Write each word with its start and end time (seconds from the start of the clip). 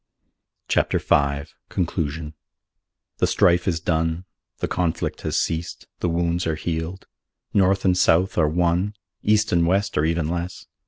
CHAPTER 0.67 0.97
V 0.97 1.43
CONCLUSION 1.69 2.33
The 3.19 3.27
strife 3.27 3.67
is 3.67 3.79
done. 3.79 4.25
The 4.57 4.67
conflict 4.67 5.21
has 5.21 5.39
ceased. 5.39 5.85
The 5.99 6.09
wounds 6.09 6.47
are 6.47 6.55
healed. 6.55 7.05
North 7.53 7.85
and 7.85 7.95
South 7.95 8.35
are 8.35 8.49
one. 8.49 8.95
East 9.21 9.51
and 9.51 9.67
West 9.67 9.99
are 9.99 10.05
even 10.05 10.27
less. 10.27 10.65